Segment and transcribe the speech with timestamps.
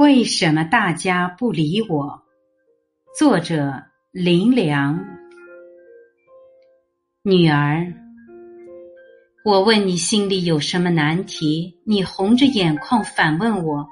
[0.00, 2.20] 为什么大家不理我？
[3.16, 5.04] 作者林良。
[7.22, 7.94] 女儿，
[9.44, 13.86] 我问你心里有什么难题，你红着眼眶反问我：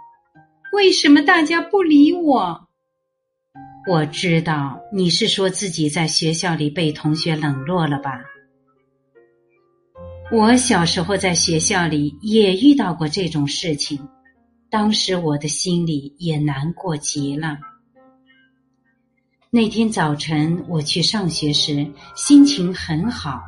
[0.72, 2.66] 为什么大家不理我？
[3.88, 8.24] 我知道你是说自己在学校里被同学冷落了吧？
[10.32, 14.08] 我小时候在学校里也遇到过这种事情。
[14.72, 17.58] 当时我的心里也难过极了。
[19.50, 21.86] 那天早晨我去上学时，
[22.16, 23.42] 心情很好。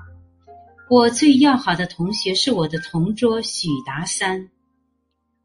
[0.91, 4.51] 我最要好的同学是我的同桌许达三，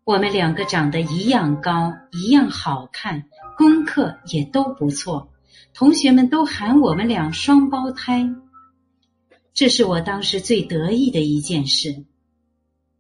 [0.04, 3.24] 我们两个长得一样高，一样好看，
[3.58, 5.32] 功课也都不错，
[5.74, 8.30] 同学们都喊我们俩双胞胎。
[9.54, 12.04] 这是我当时最得意的一件事。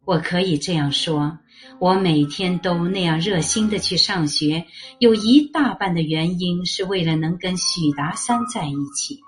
[0.05, 1.37] 我可以这样说，
[1.79, 4.65] 我每天都那样热心的去上学，
[4.99, 9.19] 有一大半的原因是为了能跟许达三在一起。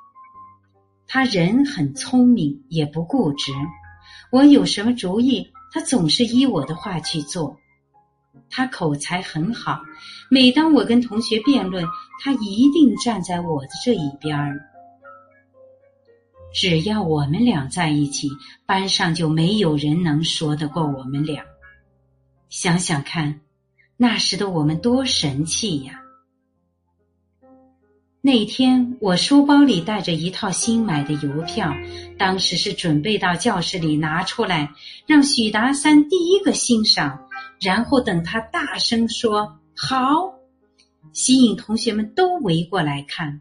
[1.08, 3.52] 他人很聪明，也不固执。
[4.32, 7.58] 我有什么主意，他总是依我的话去做。
[8.50, 9.82] 他口才很好，
[10.30, 11.86] 每当我跟同学辩论，
[12.22, 14.60] 他一定站在我的这一边儿。
[16.54, 18.30] 只要我们俩在一起，
[18.66, 21.44] 班上就没有人能说得过我们俩。
[22.52, 23.40] 想想看，
[23.96, 26.02] 那时的我们多神气呀！
[28.20, 31.74] 那天我书包里带着一套新买的邮票，
[32.18, 34.70] 当时是准备到教室里拿出来，
[35.08, 37.26] 让许达三第一个欣赏，
[37.62, 40.34] 然后等他大声说“好”，
[41.14, 43.40] 吸引同学们都围过来看。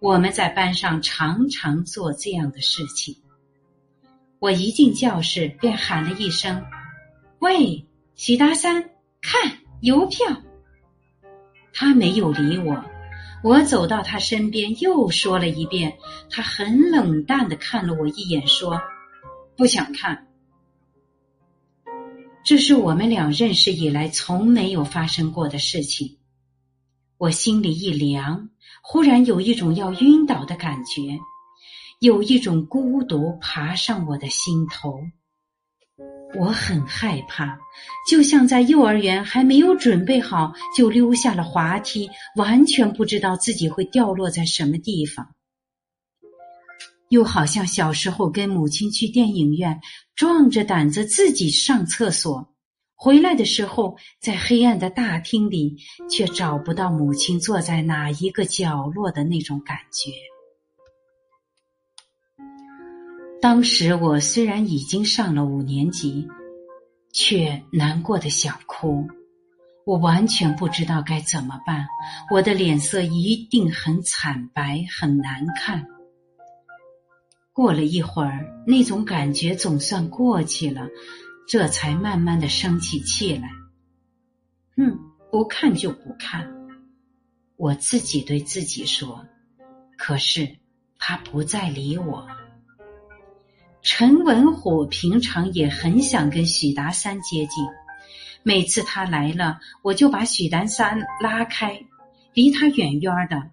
[0.00, 3.14] 我们在班上常常做这样的事情。
[4.38, 6.64] 我一进教室便喊了一声
[7.40, 7.86] ：“喂，
[8.24, 10.42] 许大三，看邮票。”
[11.74, 12.84] 他没有理我。
[13.42, 15.98] 我走到他身边又说了一遍。
[16.30, 18.80] 他很冷淡的看了我一眼，说
[19.58, 20.28] ：“不想看。”
[22.46, 26.18] 这是我们俩认识以来从没有发生过的事情。
[27.18, 28.50] 我心里一凉。
[28.84, 31.18] 忽然有一种要晕倒的感觉，
[31.98, 35.00] 有一种孤独爬上我的心头。
[36.34, 37.58] 我很害怕，
[38.08, 45.28] 就像在幼儿园还没有准备好就溜下了滑梯，完全不知道自己会掉落在什么地方。
[47.10, 49.78] 又好像小时候跟母亲去电影院，
[50.16, 52.48] 壮着胆子自己上厕所。
[52.94, 55.76] 回来的时候，在黑暗的大厅里，
[56.08, 60.10] 却找不到母亲坐在哪一个角落的那种感觉。
[63.42, 66.28] 当时我虽然已经上了五年级，
[67.12, 69.08] 却难过的想哭。
[69.84, 71.88] 我完全不知道该怎么办，
[72.30, 75.84] 我的脸色一定很惨白，很难看。
[77.52, 80.86] 过了一会儿，那种感觉总算过去了。
[81.48, 83.50] 这才慢慢的生起气来，
[84.76, 84.96] 嗯，
[85.32, 86.48] 不看就不看，
[87.56, 89.26] 我自己对自己说。
[89.98, 90.48] 可是
[90.96, 92.24] 他不再理我。
[93.82, 97.66] 陈文虎平常也很想跟许达三接近，
[98.44, 101.84] 每次他来了，我就把许达三拉开，
[102.32, 103.50] 离他远远的。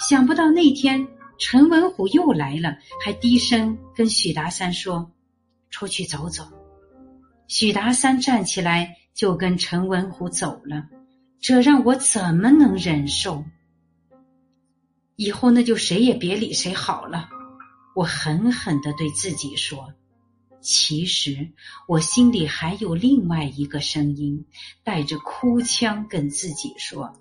[0.00, 1.06] 想不到那天
[1.38, 5.08] 陈文虎又来了，还低声跟许达三说
[5.70, 6.44] ：“出去走走。”
[7.46, 10.88] 许达三站起来就跟陈文虎走了，
[11.40, 13.44] 这让我怎么能忍受？
[15.14, 17.28] 以后那就谁也别理谁好了。
[17.94, 19.92] 我狠狠的对自己说。
[20.60, 21.52] 其实
[21.86, 24.42] 我心里还有另外一个声音，
[24.82, 27.12] 带着哭腔跟自己说：“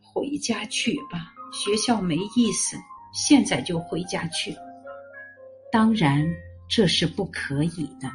[0.00, 2.76] 回家去吧，学校没意思，
[3.12, 4.56] 现在就回家去。”
[5.72, 6.24] 当然
[6.68, 8.08] 这是不可以的。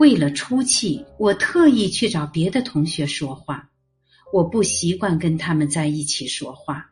[0.00, 3.70] 为了出气，我特意去找别的同学说话。
[4.32, 6.89] 我不习惯跟他们在一起说话，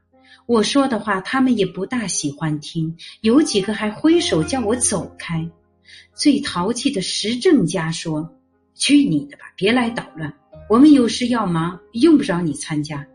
[0.49, 5.47] 我说的话他们也不大喜欢听，有几个还挥手叫我走开。
[6.15, 8.35] 最淘气的石正家说
[8.75, 10.33] ：“去你的吧，别来捣乱，
[10.71, 13.07] 我们有事要忙，用不着你参加。”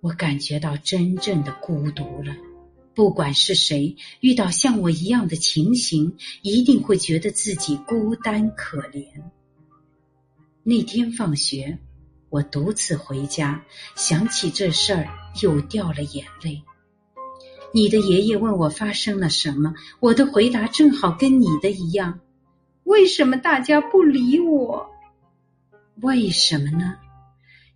[0.00, 2.34] 我感觉到真正的孤独了。
[2.94, 9.04] 不管是谁遇到像我一样的情形，一定会觉得自己孤单可怜。
[10.62, 11.78] 那天放学，
[12.32, 13.62] 我独自回家，
[13.94, 15.06] 想起这事儿，
[15.42, 16.62] 又掉了眼泪。
[17.74, 22.20] 你的爷爷问我发生了什么，我的回答正好跟你的一样：
[22.84, 24.90] 为什么大家不理我？
[26.00, 26.96] 为什么呢？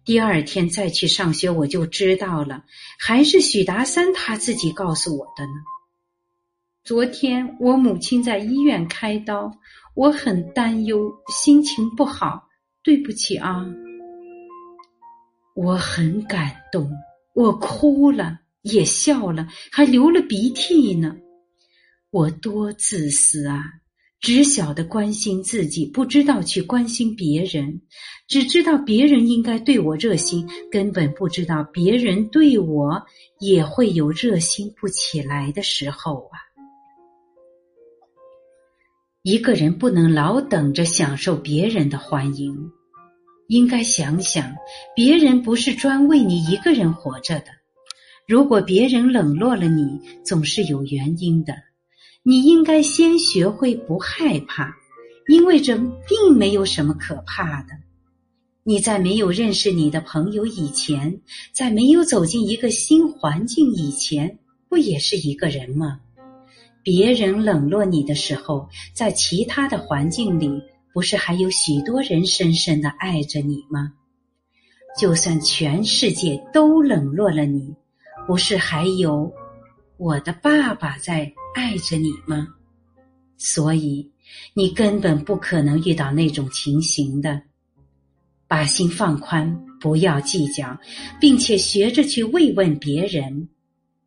[0.07, 2.65] 第二天再去上学，我就知道了，
[2.99, 5.53] 还是许达三他自己告诉我的呢。
[6.83, 9.53] 昨天我母亲在医院开刀，
[9.95, 12.49] 我很担忧，心情不好，
[12.83, 13.67] 对不起啊。
[15.57, 16.91] 我很感动，
[17.33, 21.17] 我哭了，也笑了，还流了鼻涕呢。
[22.11, 23.65] 我多自私啊！
[24.21, 27.81] 只晓得关心自己，不知道去关心别人；
[28.29, 33.07] 只知道别人应该对我热心，根本不知道别人对我
[33.41, 36.37] 也会有热心不起来的时候啊！
[39.23, 42.71] 一个人不能老等着享受别人的欢迎，
[43.49, 44.55] 应该想想，
[44.95, 47.47] 别人不是专为你一个人活着的。
[48.27, 51.55] 如果别人冷落了你，总是有原因的。
[52.25, 54.75] 你应该先学会不害怕，
[55.29, 57.69] 因为这并没有什么可怕的。
[58.65, 61.21] 你在没有认识你的朋友以前，
[61.53, 66.01] 在没有走进一个新环境以前，不也是一个人吗？
[66.83, 70.61] 别人冷落你的时候，在其他的环境里，
[70.97, 73.93] 不是还有许多人深深的爱着你吗？
[74.99, 77.75] 就算全世界都冷落了你，
[78.27, 79.31] 不是还有
[79.99, 81.31] 我的爸爸在？
[81.55, 82.49] 爱着你吗？
[83.37, 84.11] 所以
[84.55, 87.43] 你根本不可能遇到那种情形的。
[88.49, 90.81] 把心放宽，不要计较，
[91.21, 93.51] 并且学着去慰问别人。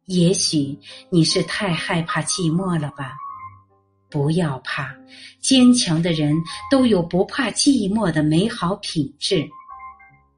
[0.06, 0.75] 也许
[1.12, 3.13] 你是太害怕寂寞了吧？
[4.09, 4.95] 不要怕，
[5.39, 6.35] 坚强的人
[6.71, 9.47] 都有不怕寂寞的美好品质。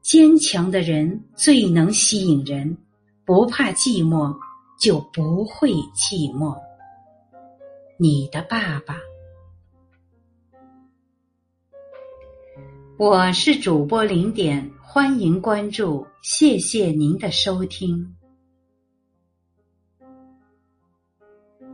[0.02, 2.76] 坚强的人最能吸引人，
[3.24, 4.36] 不怕寂寞，
[4.80, 6.56] 就不会寂寞。
[7.98, 8.96] 你的爸爸，
[12.98, 18.21] 我是主播零点，欢迎关注，谢谢您的收听。